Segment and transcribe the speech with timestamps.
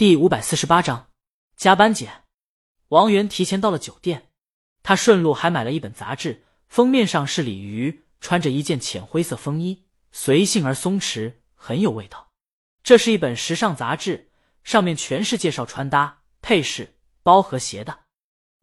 [0.00, 1.10] 第五百四十八章
[1.58, 2.22] 加班姐。
[2.88, 4.30] 王源提前到了酒店，
[4.82, 12.30] 他顺路还买了一本杂志，封面上是鲤鱼穿着一件浅灰色风衣，随性而松弛，很有味道。
[12.82, 14.30] 这是一本时尚杂志，
[14.64, 17.98] 上面全是介绍穿搭、配饰、包和鞋的。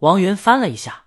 [0.00, 1.06] 王源翻了一下，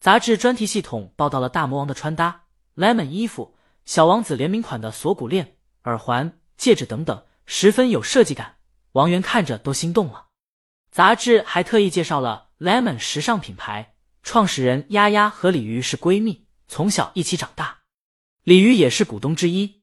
[0.00, 2.44] 杂志专题系统报道了大魔王的穿搭
[2.76, 8.56] ：lemon 衣服、小王子联名款的锁骨链、耳环、戒指等等，十分有设计感。
[8.92, 10.28] 王源看着都心动了。
[10.90, 17.80] 杂志还特意介绍了 Lemon 时尚品牌创始人丫丫和李鱼是闺蜜，从小一起长大，
[18.44, 19.82] 鲤鱼也是股东之一。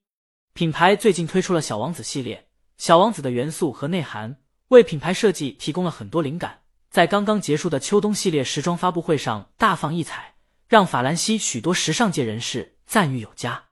[0.54, 4.38] 品牌最近推出了小王子系列，小王子的元素和内涵
[4.70, 6.62] 为品牌设计提供了很多灵感。
[6.90, 10.36] 在刚刚结束的秋冬系列时装发布会上大放异彩，
[10.68, 13.66] 让法兰西许多时尚界人士赞誉有加。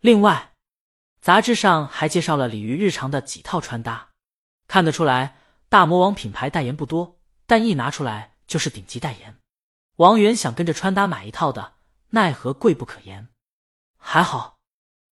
[0.00, 0.52] 另外，
[1.20, 4.11] 杂志上还介绍了鲤鱼日常的几套穿搭。
[4.72, 5.36] 看得出来，
[5.68, 9.36] 大魔王品牌代言不多，但一拿出来就是顶级代言。
[9.96, 11.74] 王源想跟着穿搭买一套的，
[12.08, 13.28] 奈何贵不可言。
[13.98, 14.60] 还好，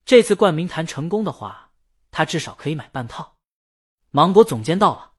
[0.06, 1.72] 这次冠名谈成功的话，
[2.10, 3.36] 他至少可以买半套。
[4.10, 5.10] 芒果总监到了，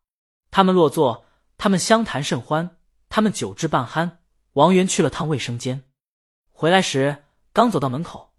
[0.50, 1.28] 他们落座，
[1.60, 2.78] 他们相谈甚欢，
[3.10, 4.18] 他们酒至半酣。
[4.54, 5.84] 王源去了趟卫生间，
[6.50, 8.34] 回来时刚走到门口，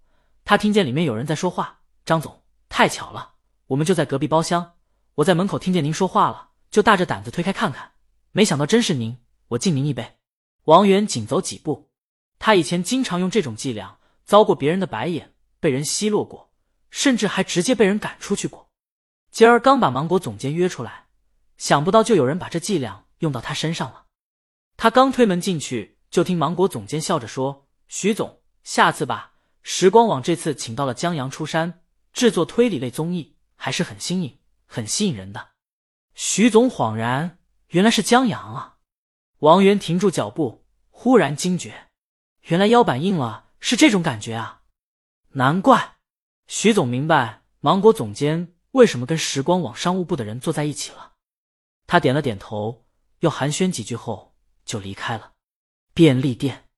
[0.44, 3.34] 他听见里面有人在说话：“张总，太巧了，
[3.68, 4.74] 我们就在隔壁包厢。”
[5.16, 7.92] 我在门口听见您说话了，就大着胆子推开看看，
[8.30, 9.18] 没想到真是您，
[9.48, 10.18] 我敬您一杯。
[10.64, 11.91] 王源紧走几步，
[12.38, 16.52] 他以前经常用这种伎俩，遭过别人的白眼，被人奚落过，
[16.90, 18.70] 甚至还直接被人赶出去过。
[19.30, 21.08] 今儿刚把芒果总监约出来，
[21.58, 24.06] 想不到就有人把这伎俩用到他身上了。
[24.78, 29.34] 他刚推门进去，就听芒果总监笑着说：“徐总，下次吧。
[29.62, 34.38] 时光网这次请到了江阳出山制作推理类综艺，还是很新颖。”
[34.72, 35.50] 很吸引人的，
[36.14, 37.36] 徐总恍然，
[37.68, 38.78] 原来是江阳啊！
[39.40, 41.90] 王源停住脚步，忽然惊觉，
[42.44, 44.62] 原来腰板硬了是这种感觉啊！
[45.32, 45.96] 难怪
[46.46, 51.12] 徐总明白芒果总监为什么跟时光网商务部的人坐在一起了。
[51.86, 52.86] 他点了点头，
[53.18, 54.34] 又寒暄几句后
[54.64, 55.32] 就离开了
[55.92, 56.70] 便利店。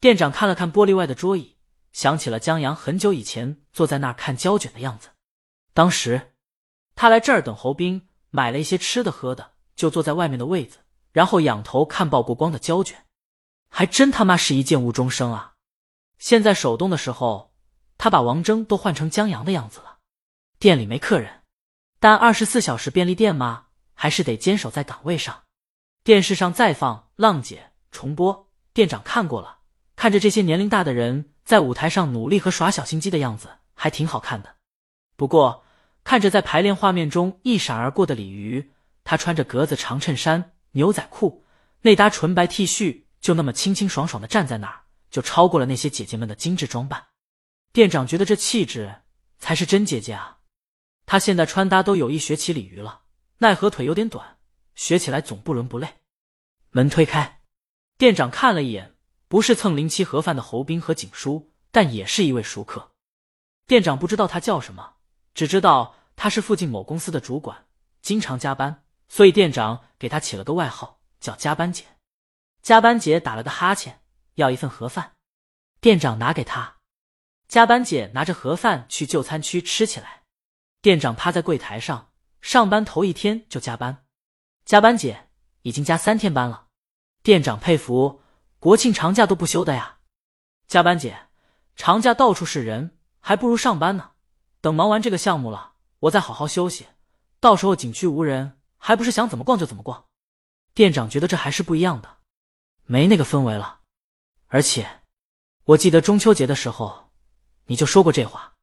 [0.00, 1.56] 店长看了看玻璃外的桌椅，
[1.92, 5.10] 想起了江阳很久以前坐在那儿看胶卷的样子，
[5.72, 6.32] 当时。
[6.96, 10.78] 他来这儿等侯斌，买了一些吃的喝的，就坐在外面的位子，
[11.12, 13.04] 然后仰头看曝过光的胶卷，
[13.68, 15.52] 还真他妈是一见无终生啊！
[16.18, 17.52] 现在手动的时候，
[17.98, 19.98] 他把王峥都换成江阳的样子了。
[20.58, 21.42] 店里没客人，
[22.00, 25.42] 但二十四小时便利店嘛，还是得坚守在岗位上。
[26.02, 27.56] 电视上再放《浪姐》
[27.90, 29.58] 重播，店长看过了，
[29.96, 34.56] 看着这些年龄大的人在舞台上努力和耍小心机的样子，还挺好看的。
[35.16, 35.62] 不过。
[36.06, 38.70] 看着在排练画面中一闪而过的鲤鱼，
[39.02, 41.44] 他穿着格子长衬衫、牛仔裤，
[41.80, 47.08] 内搭纯白 T 恤就那么清清爽爽的站在那儿，就超过了那些姐姐们的精致装扮。
[47.72, 49.02] 店长觉得这气质
[49.40, 50.38] 才是真姐姐啊！
[51.06, 53.00] 她现在穿搭都有意学起鲤鱼了，
[53.38, 54.38] 奈何腿有点短，
[54.76, 55.88] 学起来总不伦不类。
[56.70, 57.40] 门推开，
[57.98, 58.94] 店长看了一眼，
[59.26, 62.92] 不是蹭零七盒饭的侯斌和景书，但也是一位熟客。
[63.66, 64.92] 店长不知道他叫什么。
[65.36, 67.66] 只知道他是附近某公司的主管，
[68.00, 71.84] 经常加班，所以店长给他起了个外号叫“加班姐”。
[72.64, 74.00] 加班姐打了个哈欠，
[74.36, 75.12] 要一份盒饭，
[75.78, 76.76] 店长拿给他。
[77.48, 80.22] 加班姐拿着盒饭去就餐区吃起来。
[80.80, 82.10] 店长趴在柜台上，
[82.40, 84.06] 上班头一天就加班。
[84.64, 85.28] 加班姐
[85.60, 86.68] 已经加三天班了，
[87.22, 88.22] 店长佩服，
[88.58, 89.98] 国庆长假都不休的呀。
[90.66, 91.28] 加班姐，
[91.76, 94.12] 长假到处是人，还不如上班呢。
[94.66, 96.88] 等忙完这个项目了，我再好好休息。
[97.38, 100.06] 到时候景区无人，还不是想怎么逛就怎么逛？
[100.74, 102.16] 店长觉得这还是不一样的，
[102.84, 103.82] 没那个氛围了。
[104.48, 105.02] 而且，
[105.66, 107.12] 我记得中秋节的时候，
[107.66, 108.54] 你就说过这话。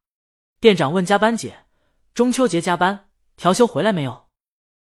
[0.60, 1.64] 店长问加班姐
[2.12, 4.26] ：“中秋节加班，调休回来没有？”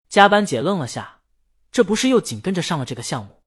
[0.09, 1.22] 加班姐愣了下，
[1.72, 3.44] 这不是又紧跟着上了这个项目？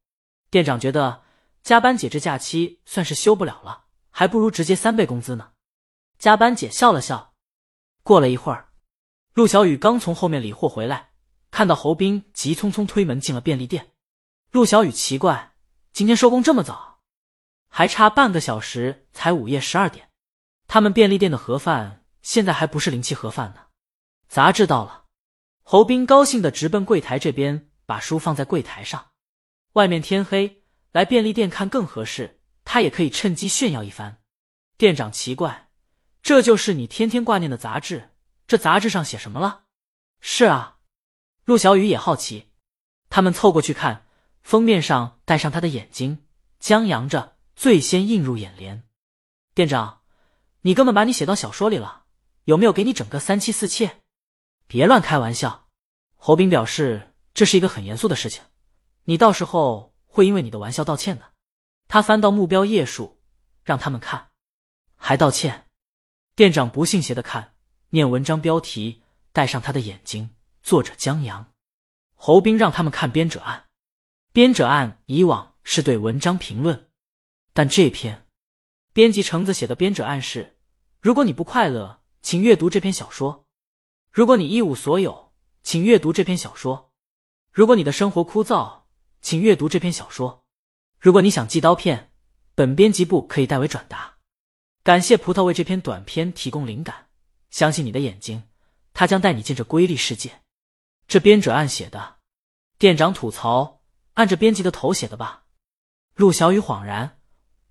[0.48, 1.24] 店长觉得
[1.64, 5.50] 加班姐这假期算是休不了了，还不如直接三倍工资呢。
[6.20, 7.33] 加班姐笑了笑。
[8.04, 8.68] 过了一会儿，
[9.32, 11.12] 陆小雨刚从后面理货回来，
[11.50, 13.92] 看到侯斌急匆匆推门进了便利店。
[14.50, 15.54] 陆小雨奇怪，
[15.90, 17.00] 今天收工这么早，
[17.66, 20.10] 还差半个小时才午夜十二点。
[20.66, 23.62] 他们便利店的盒饭现在还不是零七盒饭呢。
[24.28, 25.06] 杂志到了，
[25.62, 29.12] 侯斌高兴的直奔柜台这边，把书放在柜台上。
[29.72, 30.62] 外面天黑，
[30.92, 34.18] 来便利店看更合适，他也可以趁机炫耀一番。
[34.76, 35.63] 店长奇怪。
[36.24, 38.08] 这就是你天天挂念的杂志，
[38.46, 39.64] 这杂志上写什么了？
[40.22, 40.78] 是啊，
[41.44, 42.48] 陆小雨也好奇，
[43.10, 44.06] 他们凑过去看，
[44.42, 46.24] 封面上戴上他的眼睛，
[46.58, 48.84] 江扬着，最先映入眼帘。
[49.54, 50.00] 店长，
[50.62, 52.04] 你根本把你写到小说里了，
[52.44, 54.00] 有没有给你整个三妻四妾？
[54.66, 55.68] 别乱开玩笑。
[56.16, 58.42] 侯斌表示，这是一个很严肃的事情，
[59.04, 61.32] 你到时候会因为你的玩笑道歉的。
[61.86, 63.20] 他翻到目标页数，
[63.62, 64.30] 让他们看，
[64.96, 65.63] 还道歉。
[66.36, 67.54] 店长不信邪的看，
[67.90, 69.02] 念文章标题，
[69.32, 70.30] 带上他的眼睛。
[70.64, 71.52] 作者江阳，
[72.16, 73.66] 侯斌让他们看编者案。
[74.32, 76.90] 编者案以往是对文章评论，
[77.52, 78.26] 但这篇
[78.92, 80.56] 编辑橙子写的编者案是：
[81.00, 83.44] 如果你不快乐，请阅读这篇小说；
[84.10, 85.32] 如果你一无所有，
[85.62, 86.90] 请阅读这篇小说；
[87.52, 88.80] 如果你的生活枯燥，
[89.20, 90.42] 请阅读这篇小说；
[90.98, 92.10] 如果你想寄刀片，
[92.56, 94.13] 本编辑部可以代为转达。
[94.84, 97.08] 感谢葡萄为这篇短篇提供灵感，
[97.48, 98.42] 相信你的眼睛，
[98.92, 100.42] 它将带你见这瑰丽世界。
[101.08, 102.18] 这编者按写的，
[102.76, 103.80] 店长吐槽
[104.12, 105.46] ：“按着编辑的头写的吧？”
[106.16, 107.18] 陆小雨恍然，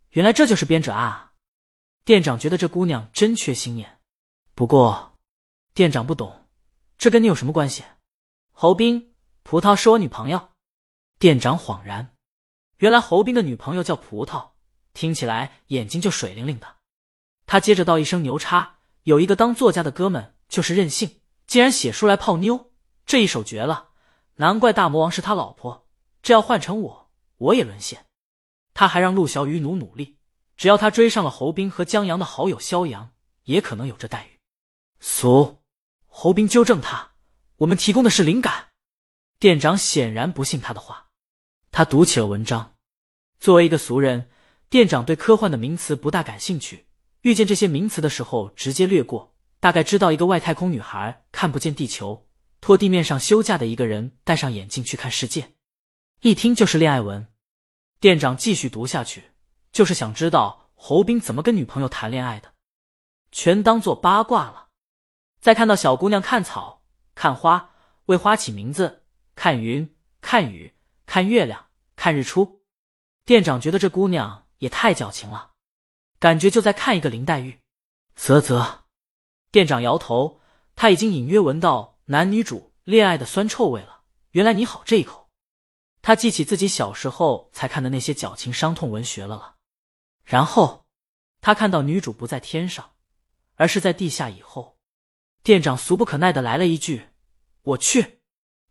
[0.10, 1.34] 原来这就是编者啊！
[2.04, 4.00] 店长觉得这姑娘真缺心眼，
[4.56, 5.20] 不过
[5.76, 6.48] 店长不懂，
[6.98, 7.84] 这跟你有什么关系？
[8.54, 9.14] 侯斌，
[9.44, 10.50] 葡萄是我女朋友。
[11.20, 12.16] 店长恍然，
[12.78, 14.54] 原来侯斌的女朋友叫葡萄，
[14.96, 16.78] 听起来眼睛就水灵灵的。
[17.54, 22.72] 他接着道一声牛叉：“有一个当作家的哥们就是任性，竟然写书来泡妞。”
[23.06, 23.90] 这一手绝了，
[24.38, 25.88] 难怪大魔王是他老婆。
[26.24, 28.08] 这要换成我，我也沦陷。
[28.74, 30.18] 他还让陆小雨努努力，
[30.58, 33.12] 只要他追上了侯斌和江阳的好友肖阳，
[33.44, 34.40] 也可能有这待遇。
[35.00, 35.60] 俗，
[36.08, 37.12] 侯斌纠正他
[37.58, 38.70] ：“我们提供的是灵感。”
[39.38, 41.10] 店长显然不信他的话，
[41.70, 42.74] 他读起了文章。
[43.40, 44.32] 作为一个俗人，
[44.72, 46.88] 店长对科幻的名词不大感兴趣，
[47.24, 49.36] 遇见这些名词的时候直接略过。
[49.60, 52.28] 大概知道一个外太空女孩看不见地球。
[52.60, 55.54] 拖地面上休假的一个人戴上眼镜去看世界，
[56.22, 57.28] 一听就是恋爱文。
[58.00, 59.32] 店长继续读下去，
[59.72, 62.54] 就是想知道侯斌怎么跟女朋友谈恋爱的，
[63.32, 64.68] 全当做八卦了。
[65.40, 66.84] 再看到小姑娘看草、
[67.16, 67.72] 看花，
[68.06, 69.04] 为花起名字，
[69.36, 70.74] 看云、看雨、
[71.06, 72.64] 看月亮、看日出。
[73.26, 75.52] 店长觉得这姑娘也太矫情了，
[76.24, 77.60] 感觉就在看一个林黛玉。
[78.16, 78.86] 啧啧，
[79.52, 80.40] 店长摇头，
[80.74, 82.00] 他已经隐约闻到。
[82.06, 84.04] 男女主恋爱的酸臭味了。
[84.32, 85.30] 原来你好这一口。
[86.02, 89.56] 他记起自己小时候才看的那些矫情伤痛文学了了。
[90.24, 90.86] 然后
[91.42, 92.94] 他看到女主不在天上，
[93.56, 94.30] 而是在地下。
[94.30, 94.78] 以后
[95.44, 97.10] 店长俗不可耐的来了一句
[97.64, 98.22] ：“我去。”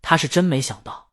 [0.01, 1.12] 他是真没想到。